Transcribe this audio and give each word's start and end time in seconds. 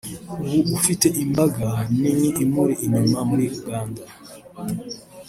ubu 0.43 0.57
ufite 0.77 1.07
imbaga 1.23 1.67
nini 1.99 2.29
imuri 2.43 2.73
inyuma 2.85 3.19
muri 3.29 3.45
Uganda 3.57 4.03